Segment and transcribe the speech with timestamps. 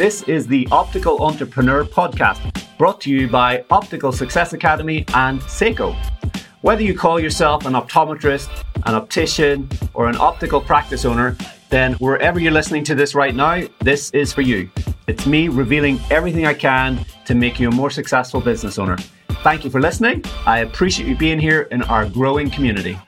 [0.00, 2.40] This is the Optical Entrepreneur Podcast,
[2.78, 5.94] brought to you by Optical Success Academy and Seiko.
[6.62, 8.48] Whether you call yourself an optometrist,
[8.86, 11.36] an optician, or an optical practice owner,
[11.68, 14.70] then wherever you're listening to this right now, this is for you.
[15.06, 18.96] It's me revealing everything I can to make you a more successful business owner.
[19.42, 20.24] Thank you for listening.
[20.46, 22.98] I appreciate you being here in our growing community.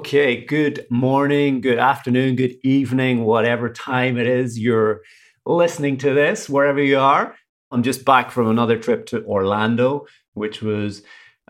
[0.00, 5.02] Okay, good morning, good afternoon, good evening, whatever time it is you're
[5.44, 7.36] listening to this, wherever you are.
[7.70, 11.02] I'm just back from another trip to Orlando, which was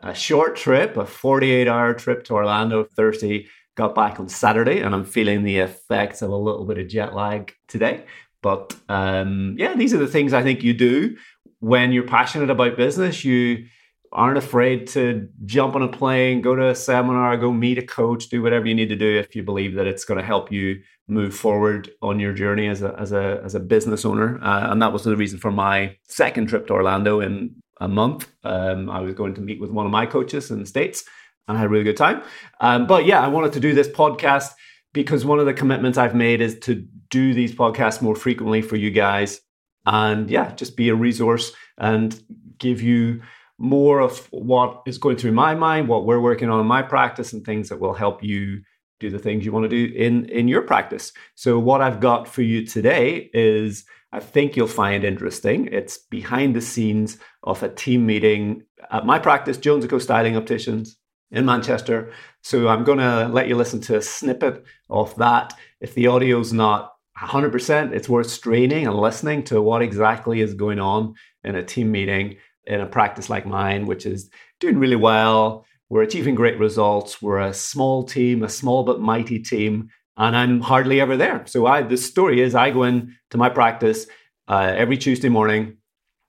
[0.02, 3.46] a short trip, a 48 hour trip to Orlando Thursday.
[3.76, 7.14] Got back on Saturday, and I'm feeling the effects of a little bit of jet
[7.14, 8.04] lag today.
[8.42, 11.16] But um, yeah, these are the things I think you do
[11.60, 13.24] when you're passionate about business.
[13.24, 13.66] You
[14.12, 18.28] aren't afraid to jump on a plane, go to a seminar, go meet a coach,
[18.28, 20.80] do whatever you need to do if you believe that it's going to help you
[21.06, 24.42] move forward on your journey as a as a as a business owner.
[24.42, 28.28] Uh, and that was the reason for my second trip to Orlando in a month.
[28.42, 31.04] Um, I was going to meet with one of my coaches in the states,
[31.46, 32.22] and I had a really good time.
[32.60, 34.50] Um, but yeah, I wanted to do this podcast
[34.92, 38.74] because one of the commitments I've made is to do these podcasts more frequently for
[38.74, 39.40] you guys,
[39.86, 42.20] and yeah, just be a resource and
[42.58, 43.22] give you
[43.60, 47.32] more of what is going through my mind, what we're working on in my practice,
[47.32, 48.62] and things that will help you
[48.98, 51.12] do the things you want to do in in your practice.
[51.34, 55.68] So what I've got for you today is I think you'll find interesting.
[55.70, 60.36] It's behind the scenes of a team meeting at my practice, Jones & Co Styling
[60.36, 60.96] Opticians
[61.30, 62.12] in Manchester.
[62.42, 65.54] So I'm going to let you listen to a snippet of that.
[65.80, 70.80] If the audio's not 100%, it's worth straining and listening to what exactly is going
[70.80, 71.14] on
[71.44, 72.36] in a team meeting
[72.70, 74.30] in a practice like mine, which is
[74.60, 75.66] doing really well.
[75.88, 77.20] We're achieving great results.
[77.20, 81.44] We're a small team, a small but mighty team, and I'm hardly ever there.
[81.46, 84.06] So I, the story is, I go in to my practice
[84.46, 85.78] uh, every Tuesday morning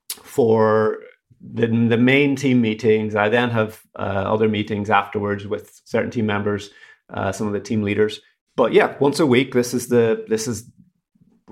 [0.09, 0.97] for
[1.39, 3.15] the, the main team meetings.
[3.15, 6.71] I then have uh, other meetings afterwards with certain team members,
[7.13, 8.19] uh, some of the team leaders.
[8.55, 9.53] But yeah, once a week.
[9.53, 10.69] This is the this is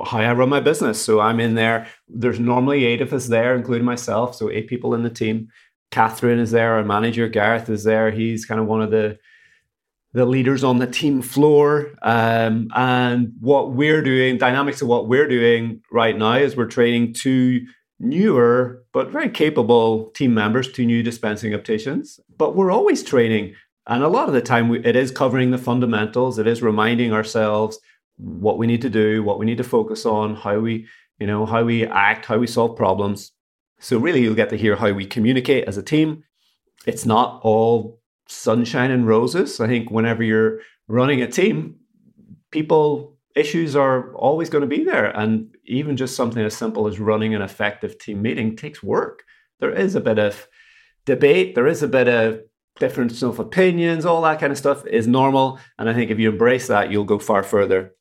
[0.06, 1.02] how I run my business.
[1.02, 1.88] So I'm in there.
[2.08, 4.36] There's normally eight of us there, including myself.
[4.36, 5.50] So eight people in the team.
[5.92, 6.76] Catherine is there.
[6.76, 8.12] Our manager Gareth is there.
[8.12, 9.18] He's kind of one of the
[10.14, 11.94] the leaders on the team floor.
[12.02, 17.14] Um, and what we're doing, dynamics of what we're doing right now is we're training
[17.14, 17.68] two
[18.00, 22.20] newer but very capable team members, two new dispensing opticians.
[22.38, 23.54] But we're always training.
[23.88, 26.40] And a lot of the time, we, it is covering the fundamentals.
[26.40, 27.80] It is reminding ourselves
[28.20, 30.88] what we need to do, what we need to focus on, how we,
[31.20, 33.32] you know, how we act, how we solve problems.
[33.80, 36.24] So really you'll get to hear how we communicate as a team.
[36.86, 39.60] It's not all sunshine and roses.
[39.60, 41.78] I think whenever you're running a team,
[42.52, 47.00] people issues are always going to be there and even just something as simple as
[47.00, 49.24] running an effective team meeting takes work.
[49.60, 50.48] There is a bit of
[51.06, 52.42] debate, there is a bit of
[52.80, 56.30] difference of opinions, all that kind of stuff is normal and I think if you
[56.30, 57.94] embrace that you'll go far further.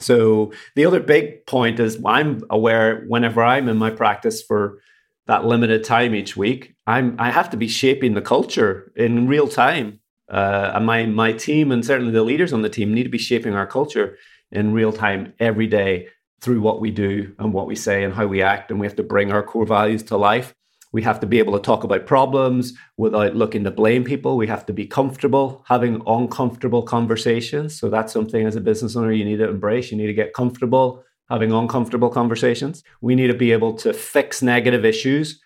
[0.00, 4.80] So the other big point is I'm aware whenever I'm in my practice for
[5.26, 9.46] that limited time each week, I'm I have to be shaping the culture in real
[9.46, 10.00] time.
[10.28, 13.18] Uh, and my my team and certainly the leaders on the team need to be
[13.18, 14.16] shaping our culture
[14.50, 16.08] in real time every day
[16.40, 18.70] through what we do and what we say and how we act.
[18.70, 20.54] And we have to bring our core values to life.
[20.92, 24.36] We have to be able to talk about problems without looking to blame people.
[24.36, 27.78] We have to be comfortable having uncomfortable conversations.
[27.78, 29.90] So that's something as a business owner you need to embrace.
[29.90, 32.82] You need to get comfortable having uncomfortable conversations.
[33.00, 35.40] We need to be able to fix negative issues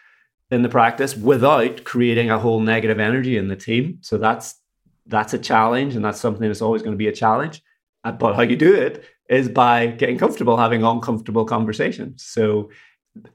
[0.51, 3.99] in the practice without creating a whole negative energy in the team.
[4.01, 4.61] So that's
[5.07, 7.63] that's a challenge and that's something that's always going to be a challenge.
[8.05, 12.25] Uh, but how you do it is by getting comfortable having uncomfortable conversations.
[12.25, 12.71] So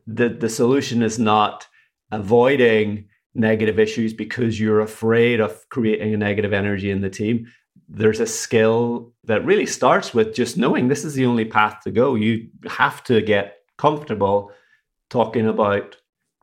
[0.08, 1.68] the the solution is not
[2.12, 3.06] avoiding
[3.36, 7.47] negative issues because you're afraid of creating a negative energy in the team.
[7.88, 11.91] There's a skill that really starts with just knowing this is the only path to
[11.91, 12.16] go.
[12.16, 14.52] You have to get comfortable
[15.09, 15.96] talking about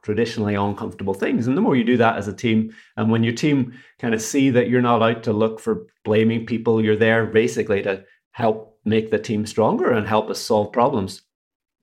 [0.02, 1.46] traditionally uncomfortable things.
[1.46, 4.22] And the more you do that as a team, and when your team kind of
[4.22, 8.78] see that you're not out to look for blaming people, you're there basically to help
[8.84, 11.22] make the team stronger and help us solve problems.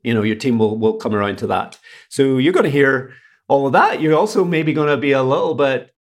[0.04, 1.78] You know, your team will will come around to that.
[2.10, 3.14] So you're going to hear
[3.48, 5.94] all of that, you're also maybe going to be a little bit,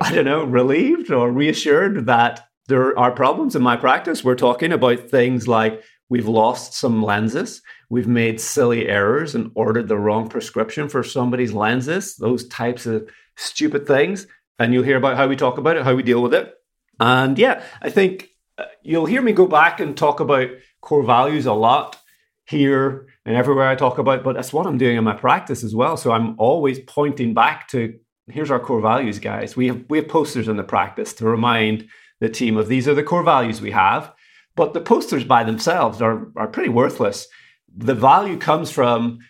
[0.00, 4.22] I don't know, relieved or reassured that there are problems in my practice.
[4.22, 9.88] We're talking about things like we've lost some lenses, we've made silly errors and ordered
[9.88, 14.26] the wrong prescription for somebody's lenses, those types of stupid things.
[14.58, 16.54] And you'll hear about how we talk about it, how we deal with it.
[17.00, 18.28] And yeah, I think
[18.58, 20.48] uh, you'll hear me go back and talk about
[20.80, 21.96] core values a lot
[22.44, 25.74] here and everywhere I talk about, but that's what I'm doing in my practice as
[25.74, 25.96] well.
[25.96, 29.56] So I'm always pointing back to here's our core values, guys.
[29.56, 31.88] We have we have posters in the practice to remind
[32.20, 34.12] the team of these are the core values we have.
[34.56, 37.26] But the posters by themselves are, are pretty worthless.
[37.74, 39.20] The value comes from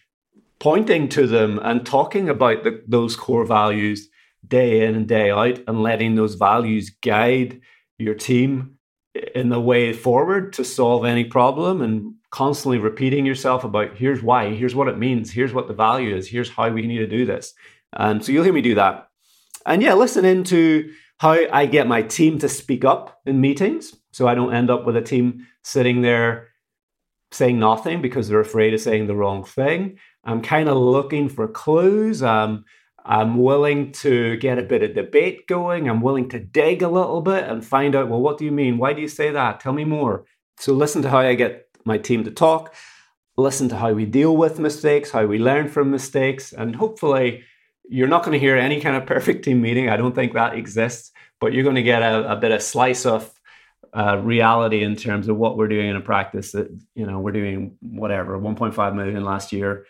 [0.58, 4.08] pointing to them and talking about the, those core values
[4.46, 7.60] day in and day out and letting those values guide
[7.98, 8.76] your team
[9.34, 14.54] in the way forward to solve any problem and constantly repeating yourself about here's why,
[14.54, 17.26] here's what it means, here's what the value is, here's how we need to do
[17.26, 17.54] this.
[17.92, 19.08] And so you'll hear me do that.
[19.66, 24.26] And yeah, listen into how I get my team to speak up in meetings so
[24.26, 26.48] I don't end up with a team sitting there
[27.32, 29.98] saying nothing because they're afraid of saying the wrong thing.
[30.24, 32.22] I'm kind of looking for clues.
[32.22, 32.64] Um,
[33.04, 35.88] I'm willing to get a bit of debate going.
[35.88, 38.78] I'm willing to dig a little bit and find out, well, what do you mean?
[38.78, 39.60] Why do you say that?
[39.60, 40.24] Tell me more.
[40.58, 42.74] So listen to how I get my team to talk,
[43.36, 47.44] listen to how we deal with mistakes, how we learn from mistakes, and hopefully
[47.88, 49.88] you're not going to hear any kind of perfect team meeting.
[49.88, 53.04] I don't think that exists, but you're going to get a, a bit of slice
[53.06, 53.30] of
[53.92, 57.32] uh, reality in terms of what we're doing in a practice that you know we're
[57.32, 59.84] doing whatever 1.5 million last year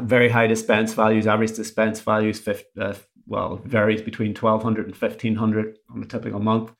[0.00, 2.94] very high dispense values average dispense values 50, uh,
[3.26, 6.72] well varies between 1200 and 1500 on a typical month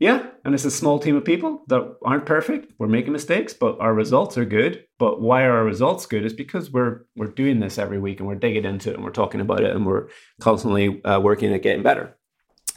[0.00, 2.72] yeah and it's a small team of people that aren't perfect.
[2.78, 4.84] We're making mistakes but our results are good.
[4.98, 8.28] But why are our results good is because we're we're doing this every week and
[8.28, 10.08] we're digging into it and we're talking about it and we're
[10.40, 12.16] constantly uh, working at getting better.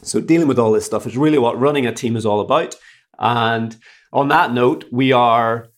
[0.02, 2.74] So dealing with all this stuff is really what running a team is all about.
[3.18, 3.76] And
[4.12, 5.68] on that note, we are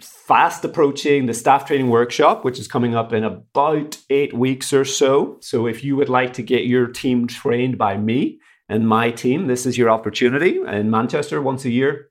[0.00, 4.84] fast approaching the staff training workshop, which is coming up in about eight weeks or
[4.84, 5.38] so.
[5.40, 9.46] So if you would like to get your team trained by me and my team,
[9.46, 10.60] this is your opportunity.
[10.66, 12.10] In Manchester, once a year,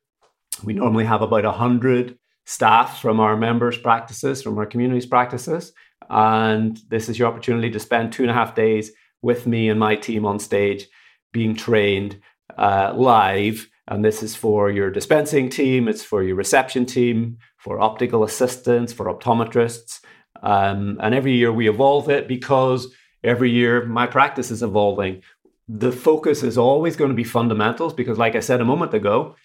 [0.63, 5.73] we normally have about 100 staff from our members' practices, from our communities' practices.
[6.09, 8.91] And this is your opportunity to spend two and a half days
[9.21, 10.87] with me and my team on stage
[11.31, 12.19] being trained
[12.57, 17.81] uh, live and this is for your dispensing team, it's for your reception team, for
[17.81, 19.99] optical assistants, for optometrists.
[20.41, 25.21] Um, and every year we evolve it because every year my practice is evolving.
[25.67, 29.35] The focus is always going to be fundamentals because, like I said a moment ago,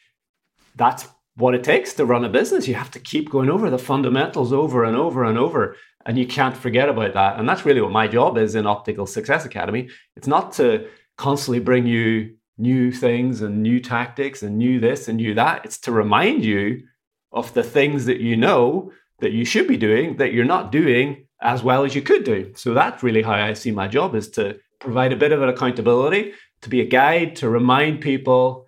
[0.77, 1.07] that's
[1.37, 2.67] what it takes to run a business.
[2.67, 5.77] You have to keep going over the fundamentals over and over and over.
[6.05, 7.39] And you can't forget about that.
[7.39, 9.89] And that's really what my job is in Optical Success Academy.
[10.17, 15.19] It's not to constantly bring you new things and new tactics and new this and
[15.19, 15.65] new that.
[15.65, 16.83] It's to remind you
[17.31, 21.27] of the things that you know that you should be doing that you're not doing
[21.41, 22.53] as well as you could do.
[22.57, 25.49] So that's really how I see my job is to provide a bit of an
[25.49, 26.33] accountability,
[26.63, 28.67] to be a guide, to remind people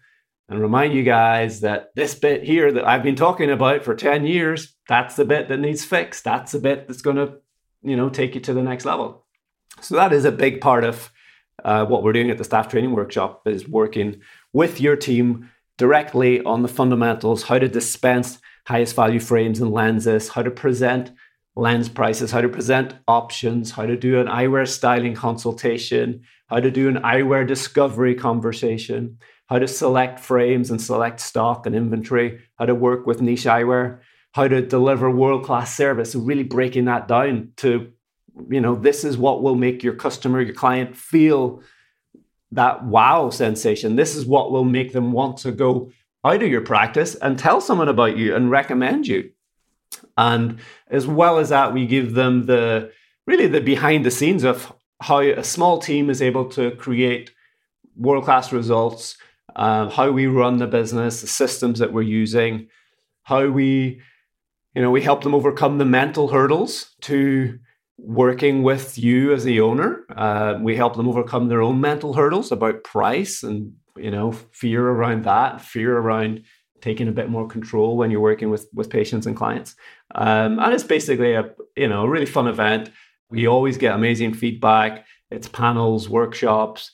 [0.48, 4.26] and remind you guys that this bit here that I've been talking about for 10
[4.26, 6.24] years, that's the bit that needs fixed.
[6.24, 7.34] That's the bit that's going to,
[7.82, 9.26] you know, take you to the next level.
[9.80, 11.10] So that is a big part of
[11.64, 14.20] uh, what we're doing at the staff training workshop is working
[14.52, 20.28] with your team directly on the fundamentals how to dispense highest value frames and lenses,
[20.28, 21.10] how to present
[21.56, 26.70] lens prices, how to present options, how to do an eyewear styling consultation, how to
[26.70, 32.67] do an eyewear discovery conversation, how to select frames and select stock and inventory, how
[32.67, 33.98] to work with niche eyewear,
[34.32, 36.15] how to deliver world class service.
[36.15, 37.93] Really breaking that down to
[38.48, 41.63] you know, this is what will make your customer, your client feel
[42.53, 43.96] that wow sensation.
[43.96, 45.91] This is what will make them want to go
[46.24, 49.31] out of your practice and tell someone about you and recommend you.
[50.17, 52.93] And as well as that, we give them the
[53.27, 57.31] really the behind the scenes of how a small team is able to create
[57.97, 59.17] world class results,
[59.56, 62.69] uh, how we run the business, the systems that we're using,
[63.23, 64.01] how we,
[64.75, 67.59] you know, we help them overcome the mental hurdles to
[67.99, 70.05] working with you as the owner.
[70.17, 74.87] Uh, we help them overcome their own mental hurdles about price and you know fear
[74.87, 76.43] around that, fear around
[76.81, 79.77] taking a bit more control when you're working with with patients and clients.
[80.15, 82.91] Um, and it's basically a you know a really fun event.
[83.31, 85.06] We always get amazing feedback.
[85.31, 86.91] It's panels, workshops,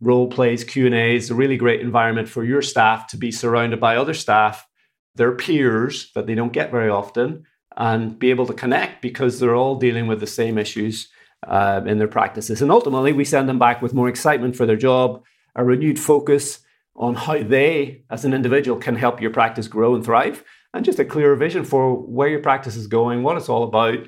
[0.00, 1.30] role plays, Q and A's.
[1.30, 4.66] A really great environment for your staff to be surrounded by other staff,
[5.14, 9.54] their peers that they don't get very often and be able to connect because they're
[9.54, 11.08] all dealing with the same issues
[11.46, 12.60] uh, in their practices.
[12.60, 15.22] And ultimately, we send them back with more excitement for their job,
[15.54, 16.60] a renewed focus
[16.98, 20.98] on how they, as an individual, can help your practice grow and thrive, and just
[20.98, 24.00] a clearer vision for where your practice is going, what it's all about,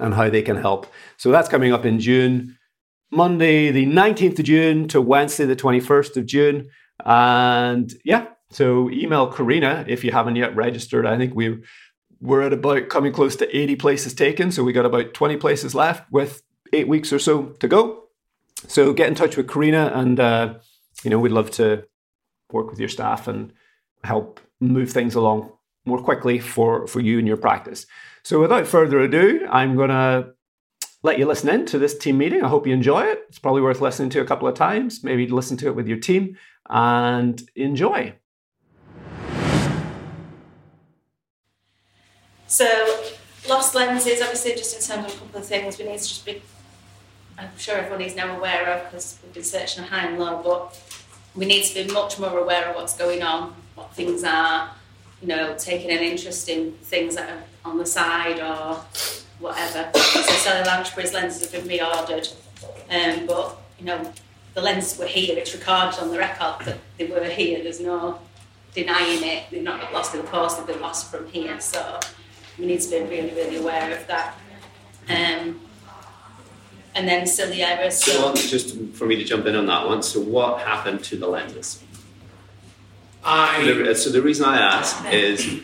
[0.00, 0.86] and how they can help.
[1.18, 2.56] So that's coming up in June,
[3.12, 6.70] Monday, the 19th of June to Wednesday, the 21st of June.
[7.04, 11.06] And yeah, So email Carina if you haven't yet registered.
[11.06, 11.62] I think we
[12.20, 14.52] we're at about coming close to 80 places taken.
[14.52, 16.42] So we got about 20 places left with
[16.72, 18.04] eight weeks or so to go.
[18.68, 20.54] So get in touch with Carina and, uh,
[21.02, 21.84] you know, we'd love to
[22.52, 23.52] work with your staff and
[24.04, 25.52] help move things along
[25.84, 27.86] more quickly for, for you and your practice.
[28.22, 30.34] So without further ado, I'm going to
[31.02, 32.44] let you listen in to this team meeting.
[32.44, 33.24] I hope you enjoy it.
[33.28, 35.98] It's probably worth listening to a couple of times, maybe listen to it with your
[35.98, 36.36] team
[36.68, 38.14] and enjoy.
[42.46, 42.66] So,
[43.48, 46.26] lost lenses, obviously, just in terms of a couple of things, we need to just
[46.26, 46.42] be,
[47.38, 50.42] I'm sure everyone is now aware of because we've been searching a high and low,
[50.42, 50.99] but
[51.34, 54.70] we need to be much more aware of what's going on, what things are,
[55.20, 58.76] you know, taking an interest in things that are on the side or
[59.38, 59.90] whatever.
[59.94, 62.34] So Sally Lanchbury's lenses have been reordered,
[62.90, 64.12] um, but, you know,
[64.54, 68.18] the lenses were here, it's recorded on the record that they were here, there's no
[68.74, 72.00] denying it, they've not got lost in the post, they've been lost from here, so
[72.58, 74.36] we need to be really, really aware of that.
[75.08, 75.60] Um,
[76.94, 78.02] and then silly errors.
[78.02, 80.02] So, so just for me to jump in on that one.
[80.02, 81.82] So, what happened to the lenses?
[83.22, 85.60] I so the reason I ask is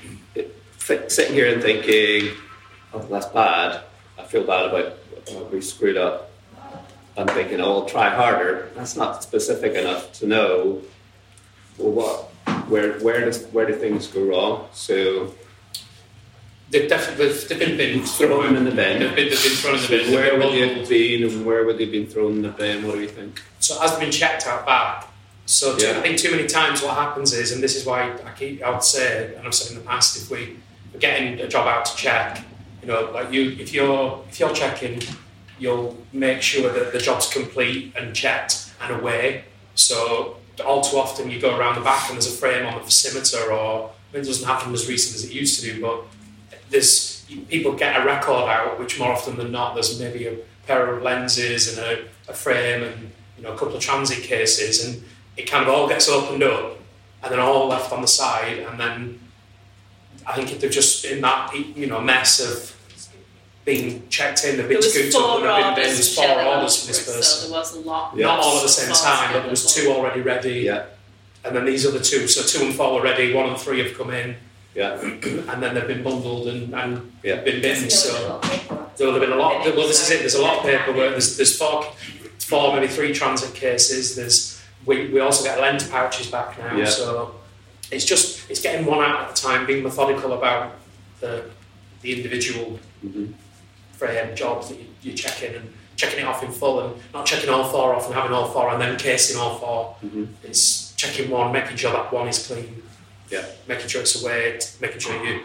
[1.08, 2.36] sitting here and thinking,
[2.92, 3.82] "Oh, that's bad.
[4.18, 4.98] I feel bad about
[5.32, 6.30] what we screwed up."
[7.16, 10.82] I'm thinking, "Oh, I'll try harder." That's not specific enough to know
[11.78, 14.68] well, what, where, where does where do things go wrong?
[14.72, 15.34] So
[16.70, 19.00] They've definitely they've been, been thrown in the bin.
[19.00, 20.14] They've been, they've been thrown in the bin.
[20.14, 22.86] where would they have been, and where would they have been thrown in the bin?
[22.86, 23.40] What do you think?
[23.60, 25.08] So as they've been checked out back.
[25.46, 25.98] So too, yeah.
[25.98, 28.70] I think too many times what happens is, and this is why I keep I
[28.70, 30.56] would say, and I've said in the past, if we
[30.94, 32.42] are getting a job out to check,
[32.82, 35.00] you know, like you, if you're if you're checking,
[35.60, 39.44] you'll make sure that the job's complete and checked and away.
[39.76, 42.80] So all too often you go around the back and there's a frame on the
[42.80, 46.04] facilitator, or it doesn't happen as recent as it used to do, but
[46.70, 50.94] there's people get a record out, which more often than not, there's maybe a pair
[50.94, 55.02] of lenses and a, a frame and you know a couple of transit cases, and
[55.36, 56.78] it kind of all gets opened up
[57.22, 59.20] and then all left on the side, and then
[60.26, 62.76] I think they're just in that you know mess of
[63.66, 67.22] being checked in, they've been scooped up and been there's four orders for this person.
[67.22, 68.16] So there was a lot.
[68.16, 70.60] Not all at the same time, but there was two already ready.
[70.60, 70.86] Yeah.
[71.44, 73.98] And then these other two, so two and four are ready, one and three have
[73.98, 74.36] come in.
[74.76, 75.00] Yeah.
[75.00, 77.40] and then they've been bundled and, and yeah.
[77.42, 77.90] been binned.
[77.90, 78.40] So
[78.96, 79.64] there would have been a lot.
[79.64, 80.18] Well, this is it.
[80.20, 81.12] There's a lot of paperwork.
[81.12, 81.84] There's there's four,
[82.38, 84.14] four maybe three transit cases.
[84.16, 86.76] There's we, we also get lens pouches back now.
[86.76, 86.84] Yeah.
[86.84, 87.34] So
[87.90, 90.74] it's just it's getting one out at a time, being methodical about
[91.20, 91.48] the
[92.02, 93.32] the individual mm-hmm.
[93.92, 97.48] frame jobs that you, you're checking and checking it off in full and not checking
[97.48, 100.24] all four off and having all four and then casing all 4 mm-hmm.
[100.42, 102.82] It's checking one, making sure that one is clean
[103.30, 105.40] yeah, making sure it's aware, making sure you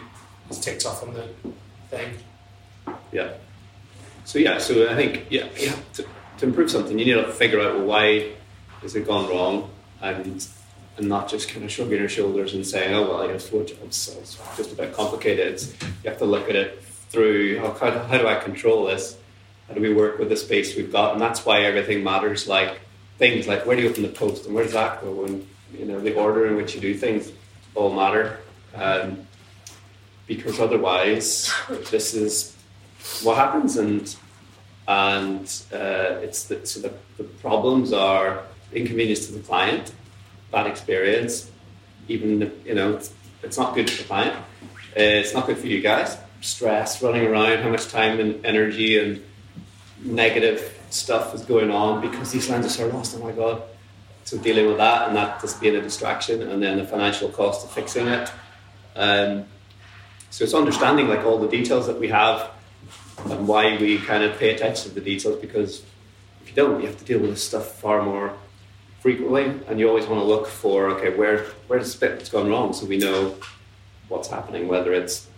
[0.50, 1.28] ticked off on the
[1.90, 2.14] thing.
[3.10, 3.32] Yeah.
[4.24, 6.04] So yeah, so I think yeah, yeah to,
[6.38, 8.32] to improve something, you need to figure out why
[8.82, 9.70] has it gone wrong,
[10.00, 10.46] and
[10.96, 13.64] and not just kind of shrugging your shoulders and saying, oh well, I guess four
[13.64, 15.60] jobs, so it's just a bit complicated.
[16.02, 19.16] You have to look at it through how, how, how do I control this?
[19.68, 21.12] How do we work with the space we've got?
[21.12, 22.46] And that's why everything matters.
[22.46, 22.80] Like
[23.18, 25.46] things like where do you open the post and where does that go, and
[25.76, 27.32] you know the order in which you do things
[27.74, 28.40] all matter.
[28.74, 29.26] Um,
[30.26, 31.52] because otherwise,
[31.90, 32.56] this is
[33.22, 34.14] what happens, and
[34.88, 39.92] and uh, it's the, so the, the problems are inconvenience to the client,
[40.50, 41.50] bad experience,
[42.08, 43.12] even you know it's,
[43.42, 44.42] it's not good for the client, uh,
[44.96, 46.16] it's not good for you guys.
[46.40, 49.22] Stress, running around, how much time and energy and
[50.00, 53.16] negative stuff is going on because these lenses are lost.
[53.16, 53.62] Oh my god!
[54.24, 57.64] So dealing with that and that just being a distraction and then the financial cost
[57.64, 58.30] of fixing it.
[58.94, 59.46] Um,
[60.30, 62.50] so it's understanding like all the details that we have
[63.30, 65.82] and why we kind of pay attention to the details because
[66.42, 68.34] if you don't you have to deal with this stuff far more
[69.00, 72.48] frequently and you always want to look for okay where where's the bit that's gone
[72.48, 72.72] wrong?
[72.72, 73.36] So we know
[74.08, 75.28] what's happening whether it's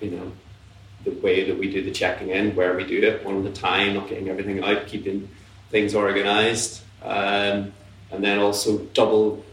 [0.00, 0.32] you know
[1.04, 3.54] the way that we do the checking in where we do it one at a
[3.54, 5.28] time not getting everything out keeping
[5.70, 6.80] things organized.
[7.02, 7.72] Um,
[8.14, 9.44] and then also double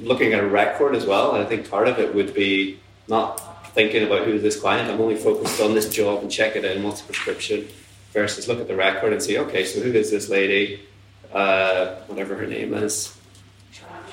[0.00, 1.34] looking at a record as well.
[1.34, 4.90] And I think part of it would be not thinking about who's this client.
[4.90, 6.82] I'm only focused on this job and check it in.
[6.82, 7.68] What's the prescription?
[8.12, 10.86] Versus look at the record and see, okay, so who is this lady?
[11.32, 13.14] Uh, whatever her name is.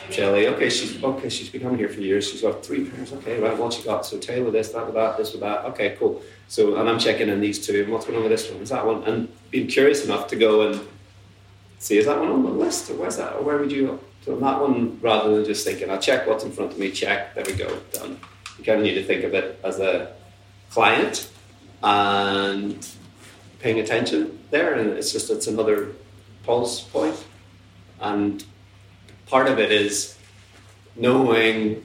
[0.10, 0.48] Shelley.
[0.48, 1.30] Okay, she's okay.
[1.30, 2.30] She's been coming here for years.
[2.30, 3.14] She's got three pairs.
[3.14, 3.58] Okay, right.
[3.58, 4.06] What she got?
[4.06, 5.64] So tailor this, that with that, this with that.
[5.66, 6.22] Okay, cool.
[6.50, 7.84] So and I'm checking in these two.
[7.84, 8.62] And what's going on with this one?
[8.62, 9.04] Is that one?
[9.06, 10.86] And being curious enough to go and
[11.84, 14.36] see is that one on the list or where's that or where would you so
[14.38, 17.44] that one rather than just thinking I'll check what's in front of me check there
[17.46, 18.20] we go done.
[18.58, 20.14] You kind of need to think of it as a
[20.70, 21.30] client
[21.82, 22.88] and
[23.60, 25.94] paying attention there and it's just it's another
[26.44, 27.22] pulse point.
[28.00, 28.44] And
[29.26, 30.18] part of it is
[30.96, 31.84] knowing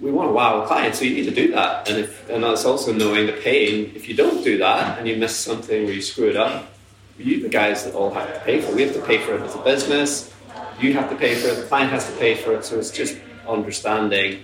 [0.00, 1.88] we want to wow client, so you need to do that.
[1.88, 3.92] And if and it's also knowing the pain.
[3.94, 6.72] If you don't do that and you miss something or you screw it up,
[7.20, 8.76] you the guys that all have to pay for it.
[8.76, 10.32] We have to pay for it as a business.
[10.80, 11.56] You have to pay for it.
[11.56, 12.64] The client has to pay for it.
[12.64, 14.42] So it's just understanding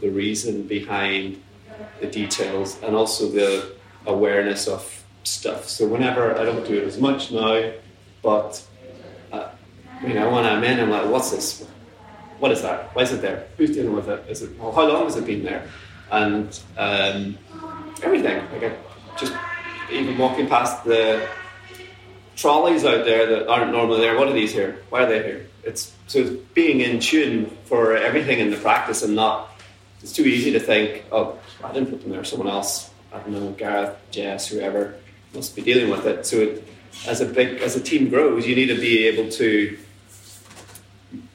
[0.00, 1.42] the reason behind
[2.00, 3.72] the details and also the
[4.06, 5.68] awareness of stuff.
[5.68, 7.72] So whenever I don't do it as much now,
[8.22, 8.62] but
[9.32, 9.50] uh,
[10.02, 11.66] you know when I'm in, I'm like, what's this?
[12.40, 12.94] what is that?
[12.96, 13.46] Why is it there?
[13.56, 14.24] Who's dealing with it?
[14.28, 15.68] Is it well, how long has it been there?
[16.10, 17.38] And um,
[18.02, 18.42] everything.
[18.50, 18.76] Like I
[19.16, 19.34] just
[19.92, 21.28] even walking past the
[22.40, 24.16] trolleys out there that aren't normally there.
[24.16, 24.82] What are these here?
[24.88, 25.46] Why are they here?
[25.62, 29.50] It's so it's being in tune for everything in the practice and not.
[30.02, 32.24] It's too easy to think, oh, I didn't put them there.
[32.24, 34.94] Someone else, I don't know, Gareth, Jess, whoever,
[35.34, 36.24] must be dealing with it.
[36.24, 36.66] So it,
[37.06, 39.78] as a big as a team grows, you need to be able to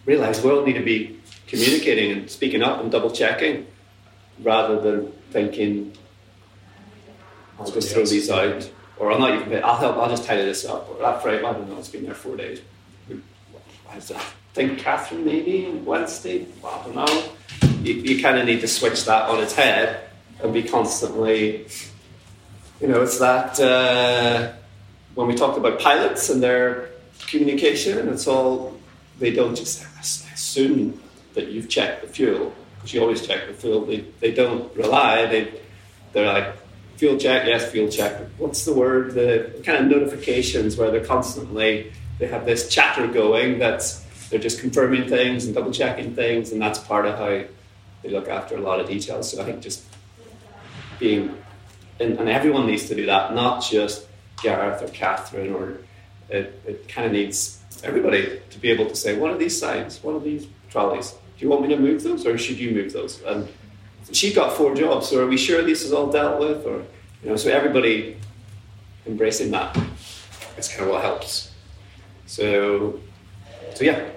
[0.05, 3.67] realize we all need to be communicating and speaking up and double checking
[4.41, 5.95] rather than thinking,
[7.59, 10.65] I'll just throw these out, or I'll not even, I'll help, I'll just tidy this
[10.65, 12.61] up, or that Friday, I don't know, it's been there four days.
[13.89, 13.99] I
[14.53, 17.29] think Catherine maybe Wednesday, I don't know.
[17.81, 20.09] You, you kind of need to switch that on its head
[20.41, 21.67] and be constantly,
[22.81, 24.53] you know, it's that uh,
[25.13, 26.89] when we talked about pilots and their
[27.27, 28.77] communication, it's all
[29.19, 29.85] they don't just
[30.33, 31.01] assume
[31.33, 33.85] that you've checked the fuel because you always check the fuel.
[33.85, 35.25] They, they don't rely.
[35.25, 35.61] They
[36.11, 36.55] they're like
[36.97, 38.21] fuel check, yes, fuel check.
[38.37, 39.13] What's the word?
[39.13, 44.59] The kind of notifications where they're constantly they have this chatter going that's they're just
[44.59, 47.43] confirming things and double checking things, and that's part of how
[48.01, 49.31] they look after a lot of details.
[49.31, 49.83] So I think just
[50.99, 51.37] being
[51.99, 54.05] and, and everyone needs to do that, not just
[54.41, 55.79] Gareth or Catherine or
[56.29, 60.03] it, it kind of needs everybody to be able to say, what are these signs?
[60.03, 61.11] What are these trolleys?
[61.11, 63.21] Do you want me to move those or should you move those?
[63.23, 63.47] And
[64.11, 66.65] she got four jobs, so are we sure this is all dealt with?
[66.65, 66.83] Or,
[67.23, 68.17] you know, so everybody
[69.05, 69.73] embracing that.
[69.73, 69.85] that
[70.57, 71.51] is kind of what helps.
[72.25, 72.99] So,
[73.73, 74.09] so yeah.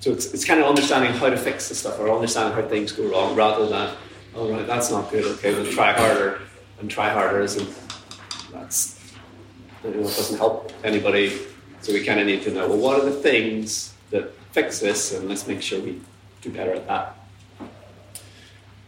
[0.00, 2.92] So it's, it's kind of understanding how to fix the stuff or understanding how things
[2.92, 3.96] go wrong rather than,
[4.34, 6.42] oh, right, that's not good, okay, we'll try harder
[6.78, 7.68] and try harder isn't,
[8.52, 9.00] that's,
[9.82, 11.38] you know, doesn't help anybody
[11.84, 15.12] so we kind of need to know, well, what are the things that fix this,
[15.12, 16.00] and let's make sure we
[16.40, 17.14] do better at that.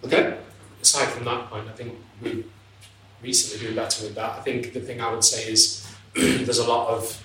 [0.07, 0.39] Okay.
[0.81, 2.45] Aside from that point, I think we
[3.23, 4.39] recently doing better with that.
[4.39, 7.23] I think the thing I would say is there's a lot of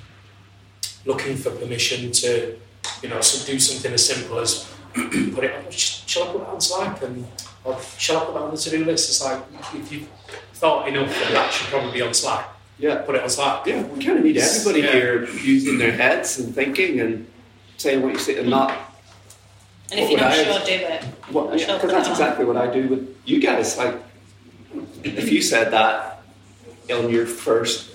[1.06, 2.58] looking for permission to,
[3.02, 5.54] you know, so do something as simple as put it.
[5.56, 7.28] On, shall I put it on Slack and
[7.63, 9.10] or shall I put that on the to-do list?
[9.10, 10.08] It's like if you
[10.54, 13.04] thought enough that that should probably be on Slack yeah.
[13.04, 13.67] Put it on Slack.
[13.67, 14.91] Yeah, we kind of need everybody yeah.
[14.91, 17.28] here using their heads and thinking and
[17.78, 18.76] saying what you say and not.
[19.91, 21.04] And if you're not sure, do it.
[21.32, 23.77] What, yeah, because that's exactly what I do with you guys.
[23.77, 23.95] Like,
[25.04, 26.21] if you said that
[26.88, 27.89] in your first,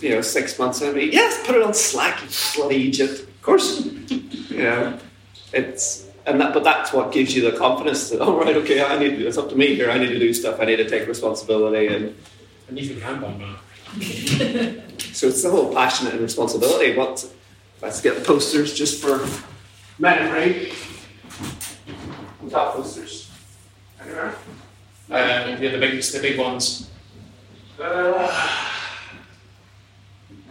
[0.00, 3.20] you know, six months of me, yes, put it on Slack, you bloody Egypt.
[3.20, 4.98] Of course, you know,
[5.52, 8.98] it's and that, but that's what gives you the confidence that, oh right, okay, I
[8.98, 9.90] need it's up to me here.
[9.90, 10.60] I need to do stuff.
[10.60, 12.16] I need to take responsibility and.
[12.68, 13.58] And you can handle that.
[15.12, 16.96] so it's the whole passionate and responsibility.
[16.96, 17.30] What
[17.82, 19.26] let's get the posters just for
[19.98, 20.72] memory.
[22.52, 23.30] Top posters.
[24.00, 24.34] Anywhere?
[25.10, 26.90] Uh, yeah, the big, the big ones.
[27.80, 28.30] Uh,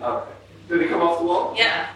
[0.01, 0.31] okay.
[0.67, 1.53] Did they come off the wall?
[1.55, 1.87] Yeah.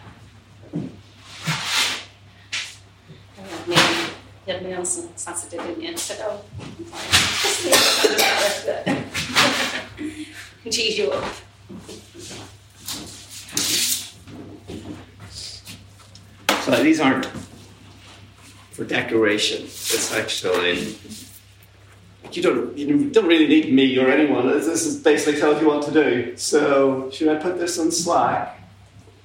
[3.67, 5.91] Me, you had me on Saturday, didn't you?
[5.91, 7.25] I said, oh, I'm fine
[10.65, 11.23] can cheese you up.
[16.63, 17.27] So these aren't
[18.75, 19.63] for decoration.
[19.63, 20.97] It's actually
[22.31, 24.47] you don't you don't really need me or anyone.
[24.47, 26.35] This is basically tells you what to do.
[26.35, 28.59] So should I put this on Slack?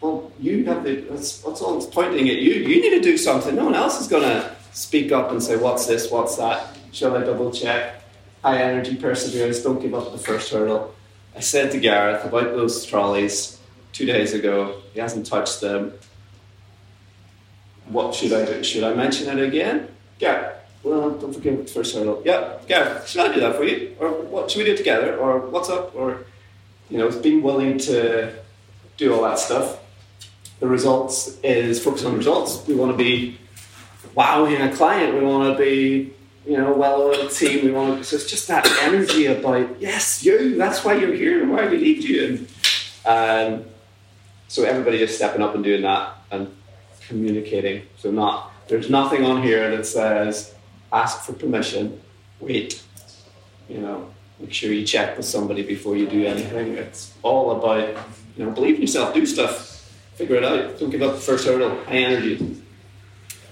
[0.00, 1.00] Well, you have the.
[1.10, 2.52] That's, what's all pointing at you.
[2.52, 3.54] You need to do something.
[3.56, 6.10] No one else is going to speak up and say, "What's this?
[6.10, 8.02] What's that?" Shall I double check?
[8.42, 9.62] High energy perseverance.
[9.62, 10.94] Don't give up the first hurdle.
[11.36, 13.58] I said to Gareth about those trolleys
[13.92, 14.80] two days ago.
[14.94, 15.92] He hasn't touched them.
[17.90, 18.62] What should I do?
[18.62, 19.88] Should I mention it again?
[20.18, 22.22] Gareth, well, don't forget the first hurdle.
[22.24, 23.96] Yeah, Gareth, should I do that for you?
[23.98, 25.16] Or what should we do together?
[25.16, 25.94] Or what's up?
[25.96, 26.24] Or,
[26.88, 28.32] you know, being willing to
[28.96, 29.78] do all that stuff.
[30.60, 32.66] the results is focus on results.
[32.68, 33.38] We want to be
[34.14, 35.14] wowing a client.
[35.14, 36.12] We want to be
[36.46, 37.64] you know, well-oiled team.
[37.64, 40.56] We want to, so it's just that energy about yes, you.
[40.56, 42.46] That's why you're here and why we need you.
[43.04, 43.64] And um,
[44.48, 46.54] so everybody just stepping up and doing that and
[47.10, 47.82] communicating.
[47.98, 50.54] So not there's nothing on here that says
[50.92, 52.00] ask for permission.
[52.38, 52.82] Wait,
[53.68, 56.76] you know, make sure you check with somebody before you do anything.
[56.78, 57.88] It's all about
[58.36, 59.54] you know, believe in yourself, do stuff,
[60.14, 60.78] figure it out.
[60.78, 61.84] Don't give up the first hurdle.
[61.84, 62.36] High energy.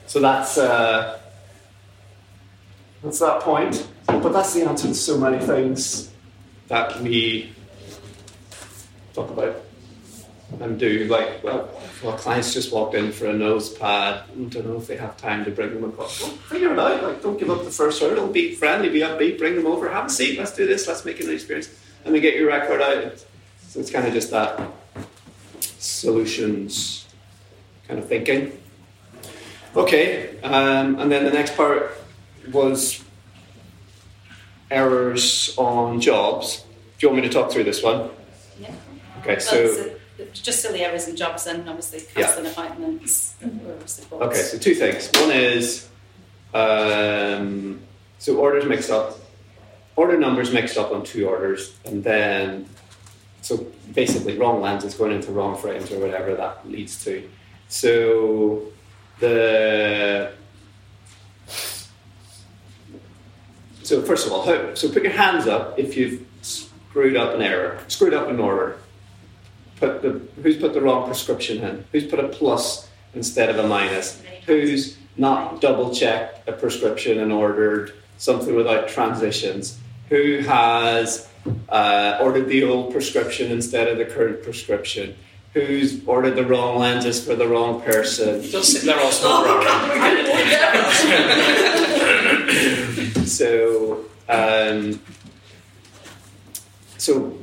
[0.06, 0.56] So that's.
[0.56, 1.18] Uh,
[3.02, 3.86] that's that point.
[4.06, 6.10] But that's the answer to so many things
[6.66, 7.52] that we
[9.14, 9.67] talk about
[10.60, 11.04] and do.
[11.04, 11.68] Like, well,
[12.02, 14.22] well, clients just walked in for a nose pad.
[14.30, 16.22] I don't know if they have time to bring them across.
[16.22, 17.02] Well, figure it out.
[17.02, 18.28] Like, don't give up the first hurdle.
[18.28, 20.38] Be friendly, be upbeat, bring them over, have a seat.
[20.38, 20.88] Let's do this.
[20.88, 21.68] Let's make it an experience.
[22.04, 23.24] And then get your record out.
[23.68, 24.60] So it's kind of just that
[25.78, 27.06] solutions
[27.86, 28.58] kind of thinking.
[29.76, 31.92] Okay, um, and then the next part
[32.50, 33.04] was
[34.70, 36.64] errors on jobs.
[36.98, 38.10] Do you want me to talk through this one?
[38.58, 38.72] Yeah.
[39.20, 39.94] Okay, so.
[40.32, 42.50] Just silly errors in jobs and obviously cancelling yeah.
[42.50, 43.34] appointments.
[44.12, 45.10] Okay, so two things.
[45.14, 45.88] One is
[46.54, 47.80] um,
[48.18, 49.18] so orders mixed up,
[49.96, 52.68] order numbers mixed up on two orders, and then
[53.42, 57.28] so basically wrong lenses going into wrong frames or whatever that leads to.
[57.68, 58.62] So
[59.20, 60.32] the
[63.88, 67.40] So first of all, how, so put your hands up if you've screwed up an
[67.40, 68.76] error, screwed up an order.
[69.80, 71.84] Put the who's put the wrong prescription in?
[71.92, 74.20] Who's put a plus instead of a minus?
[74.46, 79.78] Who's not double checked a prescription and ordered something without transitions?
[80.08, 81.28] Who has
[81.68, 85.16] uh, ordered the old prescription instead of the current prescription?
[85.54, 88.42] Who's ordered the wrong lenses for the wrong person?
[88.42, 89.46] Just sit there all smoke
[93.26, 95.00] so, um,
[96.96, 97.37] so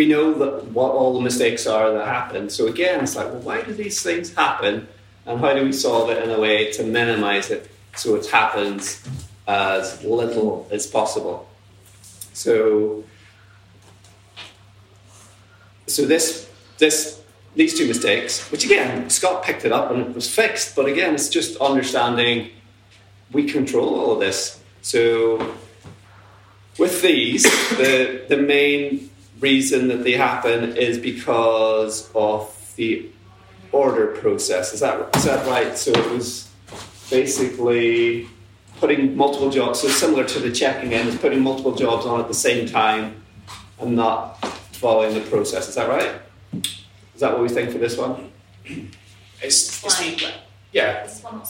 [0.00, 2.48] we know that what all the mistakes are that happen.
[2.48, 4.88] So again, it's like, well, why do these things happen,
[5.26, 9.06] and how do we solve it in a way to minimize it so it happens
[9.46, 11.46] as little as possible?
[12.32, 13.04] So,
[15.86, 17.20] so this this
[17.54, 21.14] these two mistakes, which again Scott picked it up and it was fixed, but again,
[21.14, 22.48] it's just understanding
[23.32, 25.54] we control all of this so
[26.78, 27.42] with these,
[27.76, 29.09] the the main
[29.40, 33.06] reason that they happen is because of the
[33.72, 34.72] order process.
[34.72, 35.76] Is that is that right?
[35.76, 36.50] So it was
[37.10, 38.28] basically
[38.78, 39.80] putting multiple jobs.
[39.80, 43.22] So similar to the checking in, is putting multiple jobs on at the same time
[43.78, 45.68] and not following the process.
[45.68, 46.20] Is that right?
[46.54, 48.30] Is that what we think for this one?
[49.42, 50.32] It's, it's the,
[50.72, 51.02] yeah.
[51.02, 51.40] This one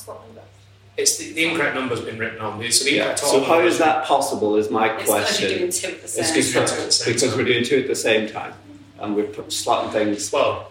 [1.01, 2.71] it's the, the incorrect number's been written on.
[2.71, 3.15] So, the yeah.
[3.15, 4.57] so how is that possible?
[4.57, 5.59] Is my it's question.
[5.59, 8.55] Doing two at the same it's because, because we're doing two at the same time,
[8.99, 10.31] and we're slotting things.
[10.33, 10.71] Well,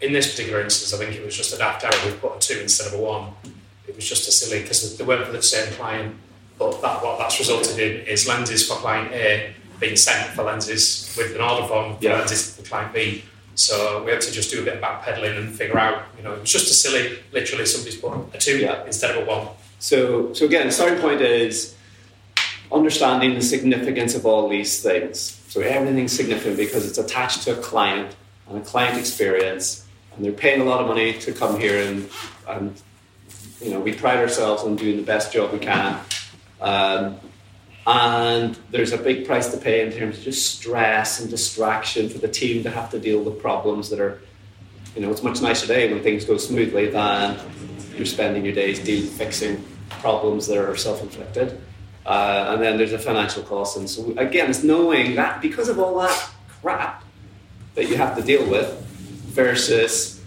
[0.00, 1.94] in this particular instance, I think it was just a daft error.
[2.04, 3.32] We put a two instead of a one.
[3.86, 6.16] It was just a silly because they weren't for the same client.
[6.58, 11.14] But that what that's resulted in is lenses for client A being sent for lenses
[11.18, 12.18] with an order form for yeah.
[12.18, 15.54] lenses for client B so we had to just do a bit of backpedaling and
[15.54, 18.84] figure out, you know, it was just a silly, literally somebody's put a two yeah.
[18.84, 19.48] instead of a one.
[19.78, 21.74] So, so again, starting point is
[22.72, 25.40] understanding the significance of all these things.
[25.48, 28.16] So everything's significant because it's attached to a client
[28.48, 32.08] and a client experience, and they're paying a lot of money to come here and,
[32.48, 32.82] and
[33.60, 36.00] you know, we pride ourselves on doing the best job we can.
[36.60, 37.20] Um,
[37.86, 42.18] and there's a big price to pay in terms of just stress and distraction for
[42.18, 44.22] the team to have to deal with problems that are,
[44.96, 47.38] you know, it's much nicer today when things go smoothly than
[47.96, 51.60] you're spending your days dealing fixing problems that are self-inflicted.
[52.06, 53.76] Uh, and then there's a financial cost.
[53.76, 56.30] And so again, it's knowing that because of all that
[56.62, 57.04] crap
[57.74, 58.80] that you have to deal with
[59.26, 60.22] versus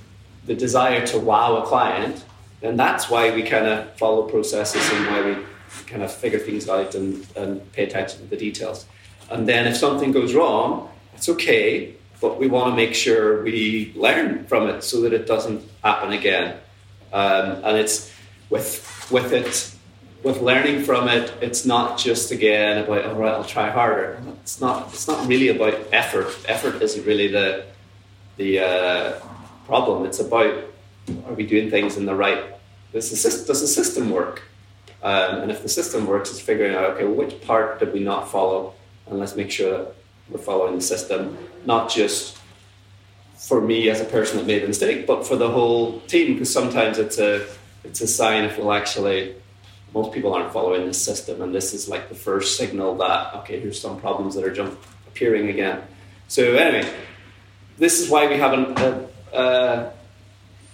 [0.45, 2.23] the desire to wow a client,
[2.61, 5.45] then that's why we kind of follow processes and why we
[5.87, 8.85] kind of figure things out and, and pay attention to the details.
[9.29, 13.93] And then if something goes wrong, it's okay, but we want to make sure we
[13.95, 16.57] learn from it so that it doesn't happen again.
[17.13, 18.11] Um, and it's
[18.49, 19.73] with with it
[20.23, 24.21] with learning from it, it's not just again about all right, I'll try harder.
[24.41, 24.89] It's not.
[24.93, 26.35] It's not really about effort.
[26.47, 27.65] Effort isn't really the
[28.37, 29.19] the uh,
[29.65, 30.05] problem.
[30.05, 30.63] It's about
[31.25, 32.43] are we doing things in the right?
[32.93, 34.43] Does the, does the system work?
[35.03, 38.29] Um, and if the system works, it's figuring out, okay, which part did we not
[38.29, 38.73] follow?
[39.07, 39.95] And let's make sure that
[40.29, 42.37] we're following the system, not just
[43.37, 46.51] for me as a person that made the mistake, but for the whole team because
[46.51, 47.45] sometimes it's a
[47.83, 49.35] it's a sign if well actually
[49.93, 53.59] most people aren't following this system and this is like the first signal that okay
[53.59, 55.81] here's some problems that are jump appearing again.
[56.27, 56.91] So anyway,
[57.77, 59.93] this is why we have an a, a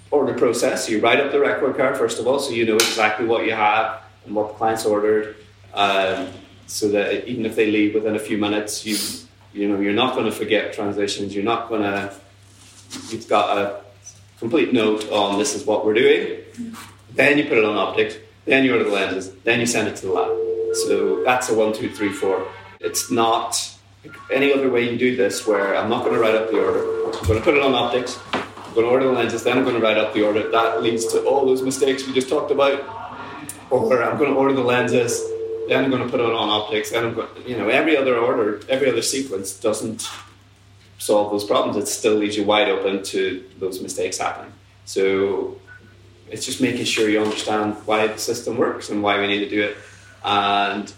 [0.09, 0.89] order process.
[0.89, 3.51] You write up the record card first of all, so you know exactly what you
[3.51, 5.35] have and what the client's ordered.
[5.73, 6.29] Um,
[6.67, 8.97] so that even if they leave within a few minutes, you
[9.53, 11.35] you know you're not going to forget transitions.
[11.35, 12.13] You're not going to.
[13.09, 13.81] You've got a
[14.39, 16.39] complete note on this is what we're doing.
[17.13, 18.15] Then you put it on optics.
[18.45, 19.33] Then you order the lenses.
[19.43, 20.75] Then you send it to the lab.
[20.87, 22.47] So that's a one, two, three, four.
[22.79, 23.73] It's not
[24.31, 27.05] any other way you do this where I'm not going to write up the order.
[27.05, 28.19] I'm going to put it on optics.
[28.33, 29.43] I'm going to order the lenses.
[29.43, 30.49] Then I'm going to write up the order.
[30.51, 33.02] That leads to all those mistakes we just talked about.
[33.73, 35.21] Or I'm going to order the lenses
[35.67, 38.17] then I'm going to put it on optics, then I'm going, you know, every other
[38.17, 40.09] order, every other sequence doesn't
[40.97, 41.77] solve those problems.
[41.77, 44.53] It still leaves you wide open to those mistakes happening.
[44.85, 45.59] So
[46.29, 49.49] it's just making sure you understand why the system works and why we need to
[49.49, 49.77] do it,
[50.23, 50.91] and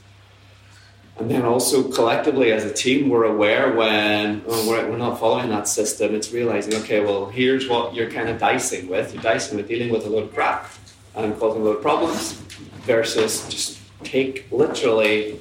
[1.17, 5.49] and then also collectively as a team, we're aware when oh, we're, we're not following
[5.49, 6.13] that system.
[6.13, 9.13] It's realizing, okay, well, here's what you're kind of dicing with.
[9.13, 10.69] You're dicing with dealing with a load of crap
[11.15, 12.44] and causing a load of problems
[12.85, 15.39] versus just take literally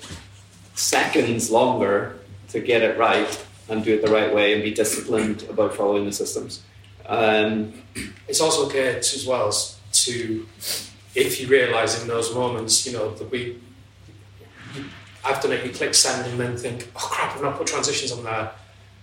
[0.75, 5.43] seconds longer to get it right and do it the right way and be disciplined
[5.45, 6.63] about following the systems.
[7.07, 7.75] Um,
[8.29, 9.53] it's also okay as well
[9.93, 10.47] to,
[11.15, 13.61] if you realise in those moments, you know, that we,
[15.25, 18.13] I've done it, you click send and then think, oh crap, I've not put transitions
[18.13, 18.51] on there.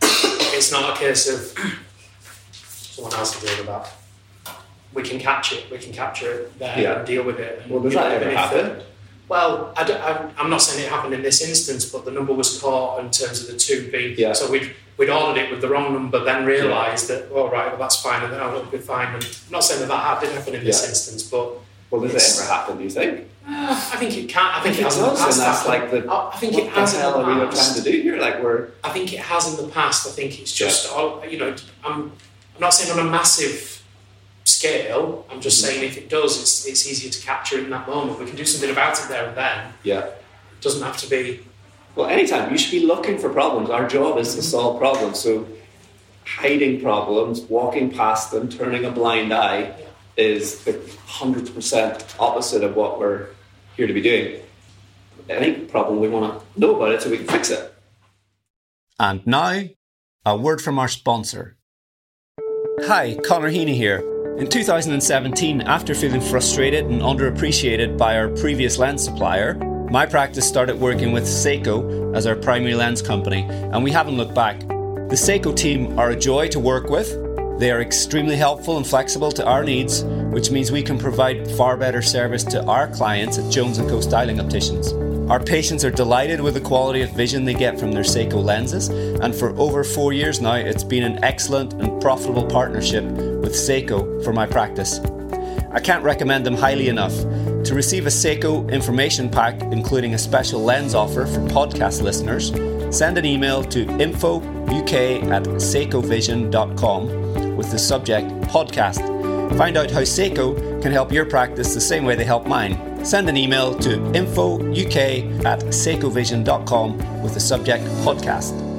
[0.02, 1.58] it's not a case of
[2.52, 4.01] someone else deal with that.
[4.94, 6.98] We can catch it, we can capture it there yeah.
[6.98, 7.64] and deal with it.
[7.70, 8.84] Well, does that ever happen?
[9.30, 13.00] Well, I am not saying it happened in this instance, but the number was caught
[13.00, 14.16] in terms of the two being.
[14.18, 14.34] Yeah.
[14.34, 17.18] So we'd, we'd ordered it with the wrong number, then realised yeah.
[17.18, 19.16] that, all oh, right, well, that's fine, and then oh, it'll be fine.
[19.16, 21.54] And I'm not saying that that did happen in this instance, but.
[21.90, 23.28] Well, does it ever happen, do you think?
[23.48, 24.46] Uh, I think it can.
[24.46, 25.38] I think, I think it, has.
[25.38, 26.12] And that's like the.
[26.12, 26.94] I think it has.
[26.94, 28.18] What the hell are we trying to do here?
[28.18, 28.68] Like we're.
[28.84, 30.08] I think it has in the past.
[30.08, 31.26] I think it's just, yeah.
[31.26, 32.12] you know, I'm, I'm
[32.60, 33.81] not saying on a massive
[34.58, 35.26] scale.
[35.30, 35.74] I'm just mm-hmm.
[35.74, 38.20] saying if it does, it's, it's easier to capture in that moment.
[38.20, 39.74] We can do something about it there and then.
[39.84, 40.00] Yeah.
[40.00, 41.42] It doesn't have to be.
[41.96, 42.52] Well, anytime.
[42.52, 43.70] You should be looking for problems.
[43.70, 45.20] Our job is to solve problems.
[45.20, 45.48] So
[46.26, 49.86] hiding problems, walking past them, turning a blind eye yeah.
[50.18, 53.28] is the 100% opposite of what we're
[53.76, 54.42] here to be doing.
[55.30, 57.74] Any problem, we want to know about it so we can fix it.
[59.00, 59.64] And now,
[60.26, 61.58] a word from our sponsor.
[62.82, 64.11] Hi, Conor Heaney here.
[64.38, 69.54] In 2017, after feeling frustrated and underappreciated by our previous lens supplier,
[69.92, 74.34] my practice started working with Seiko as our primary lens company, and we haven't looked
[74.34, 74.60] back.
[74.62, 77.10] The Seiko team are a joy to work with.
[77.60, 81.78] They are extremely helpful and flexible to our needs, which means we can provide far
[81.78, 84.94] better service to our clients at Jones & Co Styling Opticians.
[85.30, 88.88] Our patients are delighted with the quality of vision they get from their Seiko lenses,
[88.90, 93.04] and for over four years now, it's been an excellent and profitable partnership
[93.52, 95.00] with Seiko for my practice.
[95.72, 97.14] I can't recommend them highly enough.
[97.66, 102.54] To receive a Seiko information pack, including a special lens offer for podcast listeners,
[102.96, 104.42] send an email to infouk
[105.32, 109.06] at seikovision.com with the subject podcast.
[109.58, 113.28] Find out how Seiko can help your practice the same way they help mine send
[113.28, 118.71] an email to infouk at seikovision.com with the subject podcast.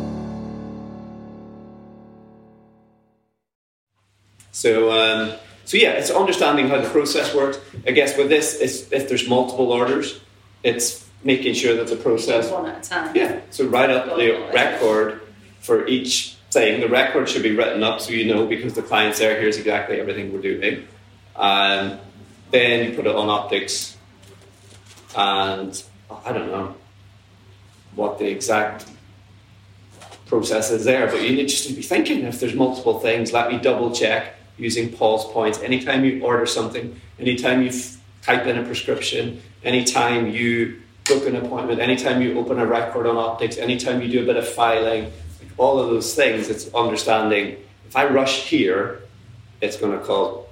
[4.63, 7.59] So, um, so yeah, it's understanding how the process works.
[7.85, 8.61] I guess with this,
[8.93, 10.21] if there's multiple orders,
[10.63, 13.17] it's making sure that the process one at a time.
[13.17, 15.21] Yeah, so write up the record
[15.59, 16.81] for each thing.
[16.81, 19.41] The record should be written up so you know because the client's there.
[19.41, 20.87] Here's exactly everything we're doing.
[21.35, 21.99] Um,
[22.53, 23.97] then you put it on optics
[25.17, 25.83] and
[26.25, 26.77] I don't know
[27.97, 28.89] what the exact
[30.27, 33.51] process is there, but you need just to be thinking if there's multiple things, let
[33.51, 35.61] me double check using pause points.
[35.61, 41.37] Anytime you order something, anytime you f- type in a prescription, anytime you book an
[41.37, 45.05] appointment, anytime you open a record on optics, anytime you do a bit of filing,
[45.41, 49.03] like all of those things, it's understanding if I rush here,
[49.61, 50.47] it's going to cause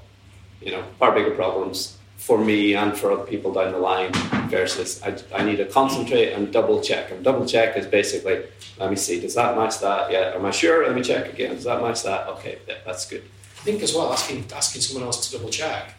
[0.61, 4.13] you know far bigger problems for me and for other people down the line
[4.51, 7.11] versus I, I need to concentrate and double check.
[7.11, 8.43] And double check is basically,
[8.79, 10.13] let me see, does that match that?
[10.13, 10.87] Yeah, am I sure?
[10.87, 11.55] Let me check again.
[11.55, 12.29] Does that match that?
[12.29, 13.25] Okay, yeah, that's good.
[13.61, 15.95] I think as well, asking asking someone else to double check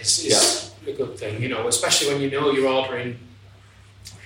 [0.00, 0.92] is, is yeah.
[0.92, 3.18] a good thing, you know, especially when you know you're ordering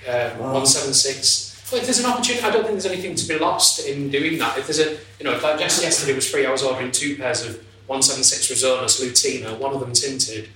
[0.09, 3.87] um, 176 Well, if there's an opportunity, I don't think there's anything to be lost
[3.87, 4.57] in doing that.
[4.57, 7.17] If there's a, you know, if like just yesterday was free, I was ordering two
[7.17, 7.57] pairs of
[7.89, 10.49] 176 Rezonas Lutina, one of them tinted.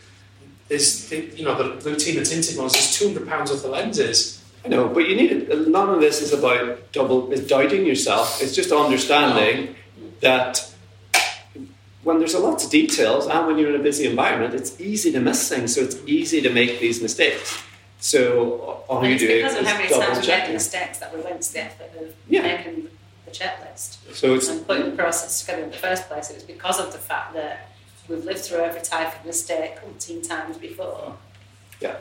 [0.69, 4.43] There's, the, you know, the Lutina tinted ones, there's 200 pounds worth of lenses.
[4.65, 5.49] I know, but you need.
[5.69, 8.41] None of this is about double, is doubting yourself.
[8.41, 10.11] It's just understanding no.
[10.21, 10.72] that
[12.05, 15.13] when there's a lot of details and when you're in a busy environment, it's easy
[15.13, 15.75] to miss things.
[15.75, 17.63] So it's easy to make these mistakes.
[18.01, 21.23] So all you do is because of how many times we made mistakes that we
[21.23, 22.43] went to the effort of yeah.
[22.43, 22.89] making
[23.25, 26.29] the checklist so it's, and putting the process together in the first place.
[26.31, 27.71] It was because of the fact that
[28.09, 31.17] we've lived through every type of mistake umpteen times before.
[31.81, 31.97] Yeah.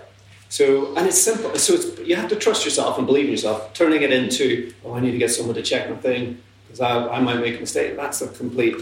[0.50, 1.56] So and it's simple.
[1.58, 3.72] So it's, you have to trust yourself and believe in yourself.
[3.76, 7.08] Turning it into oh, I need to get someone to check my thing because I,
[7.10, 7.96] I might make a mistake.
[7.96, 8.76] That's a complete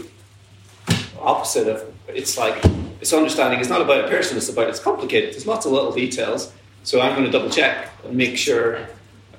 [1.20, 1.94] opposite of.
[2.08, 2.62] It's like
[3.00, 3.60] it's understanding.
[3.60, 4.36] It's not about a person.
[4.36, 5.32] It's about it's complicated.
[5.32, 6.52] There's lots of little details
[6.82, 8.86] so I'm going to double check and make sure.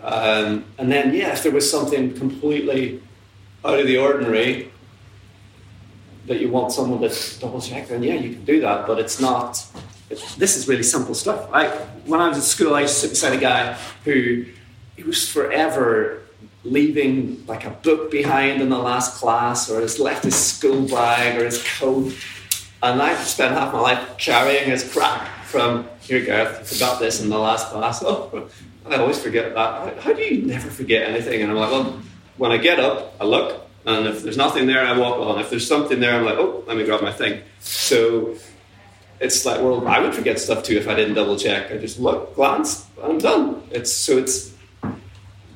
[0.03, 3.01] Um, and then, yeah, if there was something completely
[3.65, 4.71] out of the ordinary
[6.27, 8.85] that you want someone to double check, then yeah, you can do that.
[8.85, 9.65] But it's not.
[10.09, 11.49] It's, this is really simple stuff.
[11.51, 11.69] I,
[12.05, 14.45] when I was at school, I used to sit beside a guy who
[14.95, 16.20] he was forever
[16.63, 21.39] leaving like a book behind in the last class, or has left his school bag
[21.39, 22.13] or his coat.
[22.83, 27.21] And I've spent half my life carrying his crap from here, Gareth, you forgot this
[27.21, 28.03] in the last class.
[28.83, 29.99] Oh, I always forget that.
[29.99, 31.41] How do you never forget anything?
[31.41, 32.01] And I'm like, well,
[32.37, 35.39] when I get up, I look, and if there's nothing there, I walk on.
[35.39, 37.41] If there's something there, I'm like, oh, let me grab my thing.
[37.59, 38.35] So
[39.19, 41.71] it's like, well, I would forget stuff too if I didn't double check.
[41.71, 43.63] I just look, glance, and I'm done.
[43.69, 44.50] It's so it's,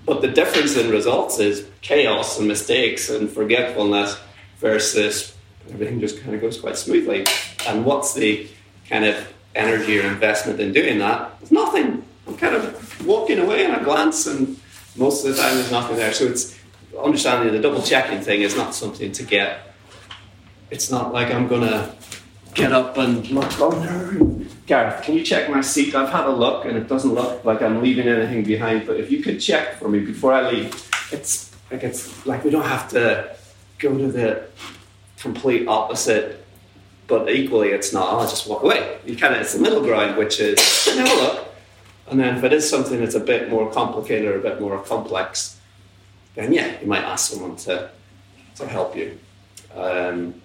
[0.05, 4.17] but the difference in results is chaos and mistakes and forgetfulness
[4.59, 5.35] versus
[5.69, 7.25] everything just kind of goes quite smoothly.
[7.67, 8.47] And what's the
[8.87, 11.39] kind of energy or investment in doing that.
[11.39, 12.03] There's nothing.
[12.27, 14.59] I'm kind of walking away in a glance, and
[14.95, 16.13] most of the time there's nothing there.
[16.13, 16.57] So it's
[17.01, 19.75] understanding the double checking thing is not something to get.
[20.71, 21.95] It's not like I'm gonna
[22.55, 23.59] get up and look.
[23.59, 25.93] Oh no, Gareth, can you check my seat?
[25.93, 28.87] I've had a look, and it doesn't look like I'm leaving anything behind.
[28.87, 32.49] But if you could check for me before I leave, it's like it's like we
[32.49, 33.35] don't have to
[33.77, 34.47] go to the
[35.17, 36.45] complete opposite
[37.07, 38.97] but equally it's not, I'll just walk away.
[39.05, 41.47] You kind of, it's the middle ground, which is, have a look.
[42.09, 44.79] And then if it is something that's a bit more complicated or a bit more
[44.81, 45.59] complex,
[46.35, 47.89] then yeah, you might ask someone to,
[48.55, 49.17] to help you.
[49.75, 50.41] Um,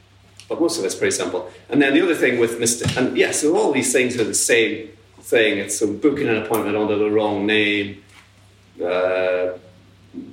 [0.50, 1.48] but most of it's pretty simple.
[1.68, 2.84] And then the other thing with Mr.
[2.96, 5.58] And yeah, so all these things are the same thing.
[5.58, 8.02] It's so booking an appointment under the wrong name,
[8.84, 9.50] uh,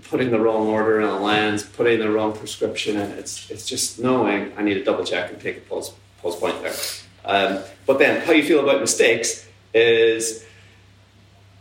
[0.10, 3.12] putting the wrong order in a lens, putting the wrong prescription in.
[3.12, 6.64] It's, it's just knowing I need to double check and take a pulse Paul's point
[6.64, 6.74] there.
[7.24, 10.44] Um, but then, how you feel about mistakes is,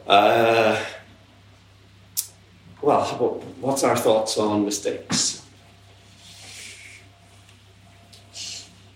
[0.07, 0.83] uh,
[2.81, 3.05] well,
[3.61, 5.43] what's our thoughts on mistakes?
[8.33, 8.96] Learning opportunity.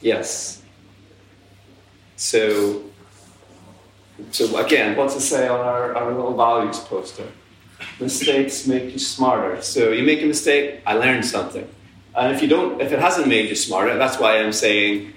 [0.00, 0.62] Yes.
[2.16, 2.82] So,
[4.30, 7.26] so again, what to say on our, our little values poster?
[7.98, 9.62] Mistakes make you smarter.
[9.62, 11.66] So you make a mistake, I learned something.
[12.14, 15.12] And if you don't, if it hasn't made you smarter, that's why I'm saying,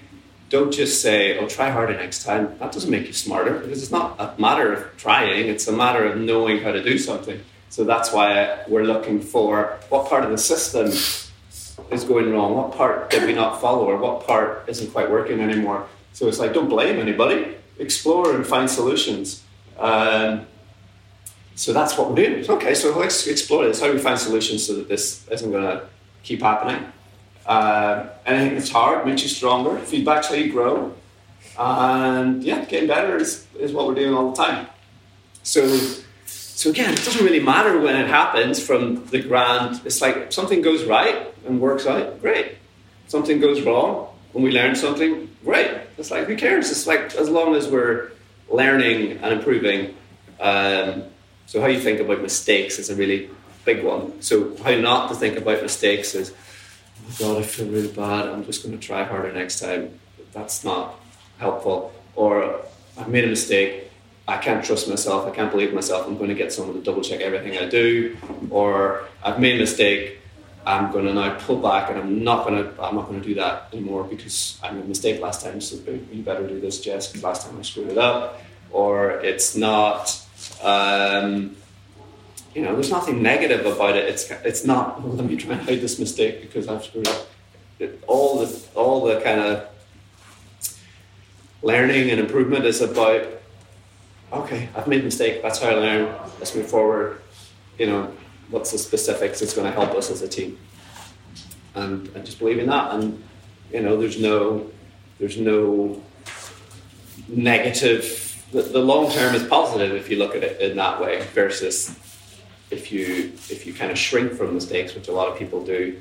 [0.48, 3.90] don't just say, "Oh, try harder next time." That doesn't make you smarter because it's
[3.90, 7.40] not a matter of trying; it's a matter of knowing how to do something.
[7.70, 10.92] So that's why we're looking for what part of the system
[11.90, 15.40] is going wrong, what part did we not follow, or what part isn't quite working
[15.40, 15.86] anymore.
[16.12, 17.56] So it's like, don't blame anybody.
[17.78, 19.42] Explore and find solutions.
[19.78, 20.46] Um,
[21.56, 22.48] so that's what we're doing.
[22.48, 23.80] Okay, so let's explore this.
[23.80, 25.86] How do we find solutions so that this isn't going to
[26.24, 26.90] keep happening.
[27.46, 29.78] Uh, anything that's hard makes you stronger.
[29.78, 30.94] Feedback's how you grow.
[31.56, 34.66] And yeah, getting better is, is what we're doing all the time.
[35.42, 35.62] So,
[36.54, 39.80] so again, it doesn't really matter when it happens from the grand.
[39.84, 42.56] It's like something goes right and works out, great.
[43.08, 45.70] Something goes wrong and we learn something, great.
[45.98, 46.70] It's like who cares?
[46.70, 48.12] It's like as long as we're
[48.48, 49.96] learning and improving.
[50.38, 51.04] Um,
[51.46, 53.30] so how you think about mistakes is a really
[53.64, 54.22] big one.
[54.22, 56.32] So how not to think about mistakes is,
[57.08, 58.28] oh god, I feel really bad.
[58.28, 59.98] I'm just going to try harder next time.
[60.32, 61.00] That's not
[61.38, 61.92] helpful.
[62.14, 62.60] Or
[62.96, 63.83] I've made a mistake.
[64.26, 65.26] I can't trust myself.
[65.26, 66.06] I can't believe myself.
[66.06, 68.16] I'm going to get someone to double check everything I do.
[68.50, 70.20] Or I've made a mistake.
[70.66, 72.82] I'm going to now pull back, and I'm not going to.
[72.82, 75.60] I'm not going to do that anymore because I made a mistake last time.
[75.60, 75.76] So
[76.10, 78.40] you better do this, Jess, because last time I screwed it up.
[78.70, 80.18] Or it's not.
[80.62, 81.56] Um,
[82.54, 84.08] you know, there's nothing negative about it.
[84.08, 85.02] It's it's not.
[85.02, 87.26] Well, let me try and hide this mistake because I've screwed up.
[87.78, 89.68] It, all the all the kind of
[91.62, 93.33] learning and improvement is about.
[94.34, 95.42] Okay, I've made a mistake.
[95.42, 96.14] That's how I learn.
[96.38, 97.20] Let's move forward.
[97.78, 98.12] you know,
[98.50, 100.58] what's the specifics that's going to help us as a team.
[101.74, 102.94] And I just believe in that.
[102.94, 103.22] And,
[103.72, 104.70] you know, there's no,
[105.18, 106.02] there's no
[107.28, 111.22] negative, the, the long term is positive if you look at it in that way
[111.32, 111.96] versus
[112.70, 116.00] if you, if you kind of shrink from mistakes, which a lot of people do,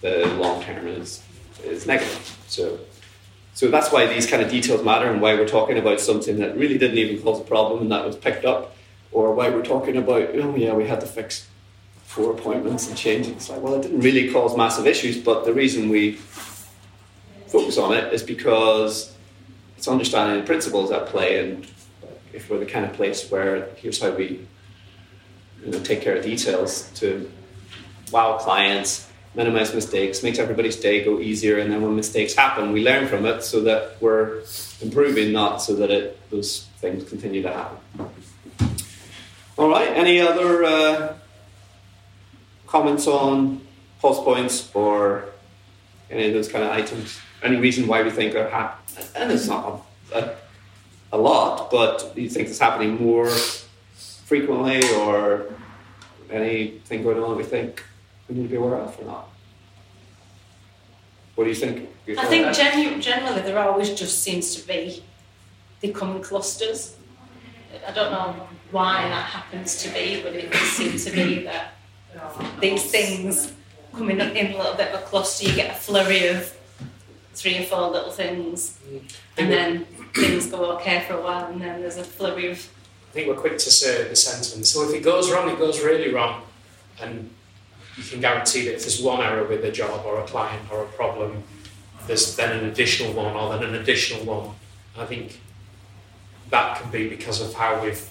[0.00, 1.22] the long term is,
[1.64, 2.38] is negative.
[2.46, 2.78] So,
[3.58, 6.56] so that's why these kind of details matter and why we're talking about something that
[6.56, 8.76] really didn't even cause a problem and that was picked up,
[9.10, 11.48] or why we're talking about, oh yeah, we had to fix
[12.04, 13.34] four appointments and changing.
[13.34, 16.12] It's like, well, it didn't really cause massive issues, but the reason we
[17.48, 19.12] focus on it is because
[19.76, 21.66] it's understanding the principles at play, and
[22.32, 24.46] if we're the kind of place where here's how we
[25.64, 27.28] you know, take care of details to
[28.12, 29.07] wow clients
[29.38, 33.24] minimize mistakes, makes everybody's day go easier, and then when mistakes happen, we learn from
[33.24, 34.42] it so that we're
[34.82, 37.78] improving, not so that it, those things continue to happen.
[39.56, 41.14] All right, any other uh,
[42.66, 43.60] comments on
[44.00, 45.26] pulse points or
[46.10, 47.20] any of those kind of items?
[47.40, 49.06] Any reason why we think they're happening?
[49.14, 50.34] And it's not a, a,
[51.12, 53.30] a lot, but you think it's happening more
[54.26, 55.46] frequently or
[56.28, 57.84] anything going on we think
[58.28, 59.28] we need to be aware of or not?
[61.34, 61.88] What do you think?
[62.18, 65.02] I think genu- generally there always just seems to be
[65.80, 66.96] they come in clusters.
[67.86, 71.74] I don't know why that happens to be, but it does seem to be that
[72.60, 73.52] these things
[73.94, 75.46] come in, in a little bit of a cluster.
[75.46, 76.54] You get a flurry of
[77.34, 78.78] three or four little things,
[79.36, 82.68] and then things go okay for a while, and then there's a flurry of.
[83.10, 84.66] I think we're quick to say the sentiment.
[84.66, 86.42] So if it goes wrong, it goes really wrong,
[87.00, 87.30] and
[87.98, 90.84] you can guarantee that if there's one error with a job or a client or
[90.84, 91.42] a problem,
[92.06, 94.54] there's then an additional one or then an additional one.
[94.96, 95.40] I think
[96.50, 98.08] that can be because of how we've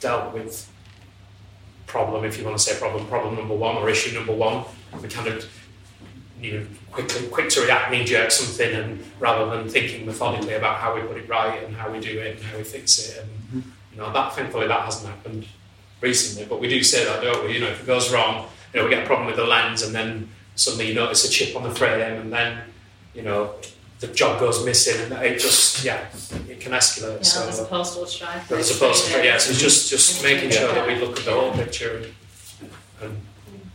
[0.00, 0.68] dealt with
[1.86, 4.64] problem, if you want to say problem, problem number one or issue number one.
[5.02, 5.50] We kind of
[6.40, 10.76] you know quickly quick to react, knee jerk something, and rather than thinking methodically about
[10.76, 13.22] how we put it right and how we do it and how we fix it,
[13.22, 13.70] and mm-hmm.
[13.92, 15.46] you know that thankfully that hasn't happened
[16.00, 16.44] recently.
[16.46, 17.54] But we do say that, don't we?
[17.54, 19.82] You know, if it goes wrong, you know, we get a problem with the lens,
[19.82, 22.62] and then suddenly you notice a chip on the frame, and then
[23.14, 23.54] you know
[24.00, 26.04] the job goes missing, and it just yeah,
[26.48, 27.18] it can escalate.
[27.18, 28.50] Yeah, so, as opposed to a strike.
[28.50, 31.52] As opposed to yeah, so just just making sure that we look at the whole
[31.52, 32.04] picture.
[32.60, 32.70] And,
[33.02, 33.20] and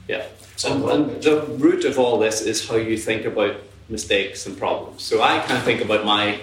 [0.08, 0.26] yeah,
[0.66, 3.56] and, and the root of all this is how you think about
[3.90, 5.04] mistakes and problems.
[5.04, 6.40] So I kind of think about my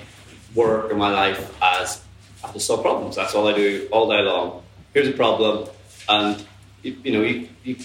[0.55, 2.02] work and my life as
[2.42, 3.16] I have to solve problems.
[3.16, 4.62] That's all I do all day long.
[4.94, 5.68] Here's a problem,
[6.09, 6.44] and
[6.82, 7.76] you, you know you, you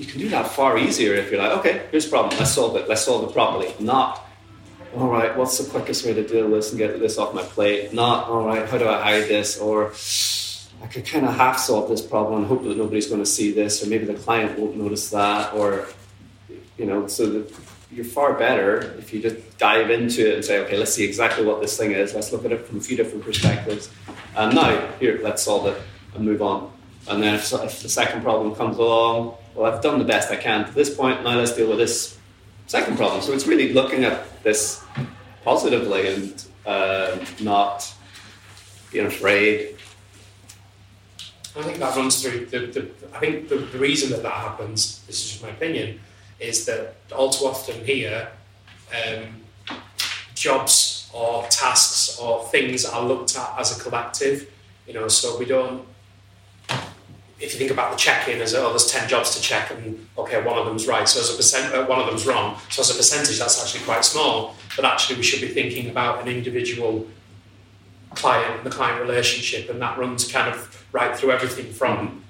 [0.00, 2.74] you can do that far easier if you're like, okay, here's a problem, let's solve
[2.76, 3.72] it, let's solve it properly.
[3.78, 4.26] Not,
[4.96, 7.42] all right, what's the quickest way to deal with this and get this off my
[7.42, 7.92] plate?
[7.92, 9.58] Not, all right, how do I hide this?
[9.58, 9.92] Or
[10.82, 13.52] I could kind of half solve this problem and hope that nobody's going to see
[13.52, 15.86] this, or maybe the client won't notice that, or,
[16.78, 17.54] you know, so that
[17.92, 21.44] you're far better if you just dive into it and say, okay, let's see exactly
[21.44, 22.14] what this thing is.
[22.14, 23.90] Let's look at it from a few different perspectives.
[24.34, 25.76] Um, and now, here, let's solve it
[26.14, 26.72] and move on.
[27.08, 30.36] And then if, if the second problem comes along, well, I've done the best I
[30.36, 31.22] can to this point.
[31.22, 32.16] Now let's deal with this
[32.66, 33.20] second problem.
[33.20, 34.82] So it's really looking at this
[35.44, 37.92] positively and uh, not
[38.90, 39.76] being afraid.
[41.54, 42.58] I think that runs through the.
[42.66, 46.00] the I think the, the reason that that happens, this is just my opinion,
[46.38, 48.30] is that all too often here,
[48.94, 49.42] um,
[50.34, 54.50] jobs or tasks or things are looked at as a collective.
[54.86, 55.86] You know, so we don't
[57.40, 60.42] if you think about the check-in as oh, there's 10 jobs to check and okay
[60.42, 62.58] one of them's right so as a percent uh, one of them's wrong.
[62.68, 66.20] So as a percentage that's actually quite small but actually we should be thinking about
[66.22, 67.06] an individual
[68.14, 72.22] client and the client relationship and that runs kind of right through everything from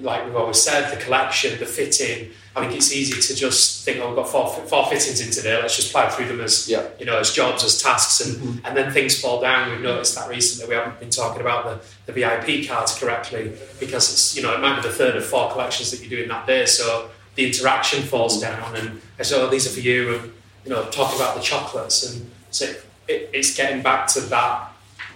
[0.00, 4.00] like we've always said the collection the fitting I think it's easy to just think,
[4.00, 5.60] oh, we've got four, four fittings in today.
[5.62, 6.88] Let's just plow through them as yeah.
[6.98, 8.66] you know as jobs, as tasks, and, mm-hmm.
[8.66, 9.70] and then things fall down.
[9.70, 10.68] We've noticed that recently.
[10.68, 11.64] We haven't been talking about
[12.06, 15.24] the, the VIP cards correctly because it's you know it might be the third of
[15.24, 16.66] four collections that you're doing that day.
[16.66, 18.60] So the interaction falls mm-hmm.
[18.60, 20.32] down, and I say, oh, these are for you, and
[20.64, 22.64] you know talk about the chocolates, and so
[23.06, 24.72] it, it's getting back to that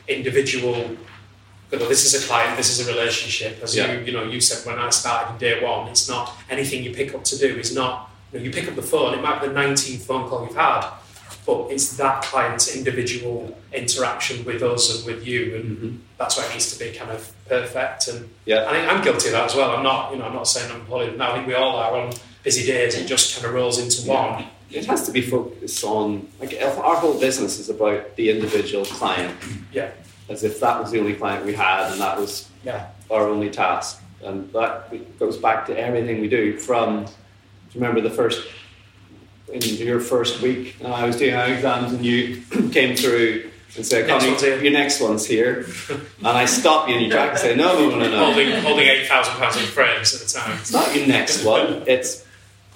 [0.06, 0.96] individual
[1.76, 3.62] this is a client, this is a relationship.
[3.62, 3.92] As yeah.
[3.92, 6.92] you, you know, you said when I started in day one, it's not anything you
[6.92, 7.56] pick up to do.
[7.56, 9.14] It's not you, know, you pick up the phone.
[9.14, 10.88] It might be the 19th phone call you've had,
[11.46, 15.96] but it's that client's individual interaction with us and with you, and mm-hmm.
[16.18, 18.08] that's why it needs to be kind of perfect.
[18.08, 19.70] And yeah, I think I'm guilty of that as well.
[19.70, 21.16] I'm not, you know, I'm not saying I'm poly.
[21.16, 22.12] No, I think we all are on
[22.42, 22.94] busy days.
[22.94, 24.36] It just kind of rolls into yeah.
[24.36, 24.46] one.
[24.70, 29.36] It has to be focused on like our whole business is about the individual client.
[29.72, 29.90] Yeah
[30.28, 32.88] as if that was the only client we had and that was yeah.
[33.10, 34.00] our only task.
[34.22, 36.58] and that goes back to everything we do.
[36.58, 37.10] From do
[37.72, 38.46] you remember the first
[39.52, 43.84] in your first week, and I was doing our exams, and you came through and
[43.84, 45.66] said, Next Connie, one's your next one's here.
[46.18, 48.24] and I stopped you in your track and said, no, no, no, no, no.
[48.24, 50.58] holding holding eight thousand pounds in frames at the time.
[50.58, 51.82] It's not your next one.
[51.86, 52.23] It's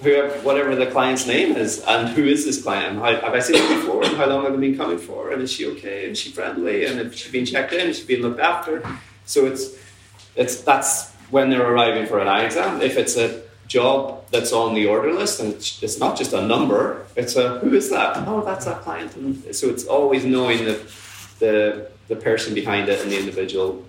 [0.01, 2.99] whoever, whatever the client's name is, and who is this client?
[2.99, 4.03] How, have I seen her before?
[4.03, 5.31] And how long have they been coming for?
[5.31, 6.03] And is she okay?
[6.03, 6.85] And is she friendly?
[6.85, 7.89] And has she been checked in?
[7.89, 8.83] Is she being looked after?
[9.25, 9.77] So it's
[10.35, 12.81] it's that's when they're arriving for an eye exam.
[12.81, 16.41] If it's a job that's on the order list and it's, it's not just a
[16.41, 18.17] number, it's a who is that?
[18.27, 19.15] Oh, that's that client.
[19.15, 20.81] And so it's always knowing the
[21.39, 23.85] the the person behind it and the individual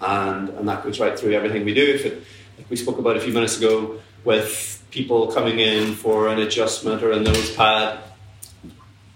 [0.00, 1.84] and and that goes right through everything we do.
[1.84, 2.24] If it,
[2.58, 7.02] like we spoke about a few minutes ago, with people coming in for an adjustment
[7.02, 8.00] or a nose pad,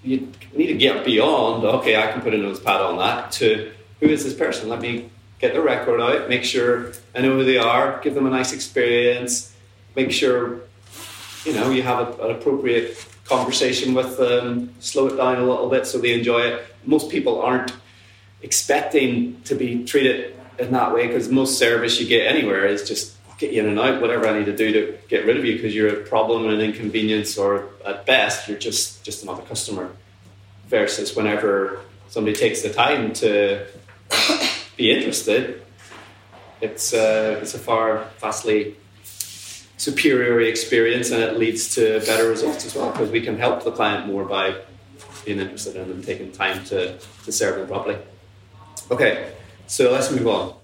[0.03, 1.65] you need to get beyond.
[1.65, 3.33] Okay, I can put a nose pad on that.
[3.33, 4.69] To who is this person?
[4.69, 6.29] Let me get the record out.
[6.29, 8.01] Make sure I know who they are.
[8.03, 9.55] Give them a nice experience.
[9.97, 10.61] Make sure
[11.45, 14.75] you know you have a, an appropriate conversation with them.
[14.81, 16.67] Slow it down a little bit so they enjoy it.
[16.85, 17.73] Most people aren't
[18.43, 23.14] expecting to be treated in that way because most service you get anywhere is just
[23.14, 25.45] "I'll get you in and out, whatever I need to do to get rid of
[25.45, 29.43] you because you're a problem and an inconvenience, or at best you're just just another
[29.43, 29.91] customer.
[30.69, 33.67] Versus whenever somebody takes the time to
[34.77, 35.63] be interested,
[36.61, 38.77] it's uh, it's a far vastly
[39.77, 43.71] superior experience and it leads to better results as well because we can help the
[43.71, 44.57] client more by
[45.25, 47.99] being interested in them, taking time to, to serve them properly.
[48.91, 49.33] Okay,
[49.67, 50.55] so let's move on.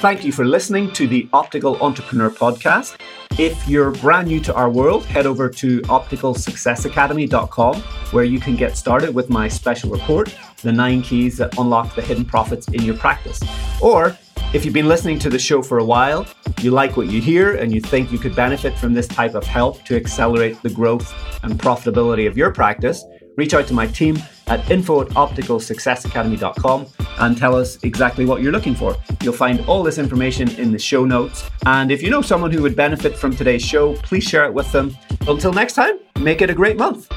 [0.00, 2.98] Thank you for listening to the Optical Entrepreneur Podcast.
[3.38, 8.78] If you're brand new to our world, head over to opticalsuccessacademy.com where you can get
[8.78, 12.96] started with my special report, The Nine Keys That Unlock the Hidden Profits in Your
[12.96, 13.42] Practice.
[13.82, 14.16] Or
[14.54, 16.26] if you've been listening to the show for a while,
[16.62, 19.44] you like what you hear, and you think you could benefit from this type of
[19.44, 23.04] help to accelerate the growth and profitability of your practice,
[23.36, 24.16] reach out to my team
[24.50, 26.86] at info at opticalsuccessacademy.com
[27.20, 28.96] and tell us exactly what you're looking for.
[29.22, 31.48] You'll find all this information in the show notes.
[31.64, 34.70] And if you know someone who would benefit from today's show, please share it with
[34.72, 34.96] them.
[35.26, 37.10] Until next time, make it a great month.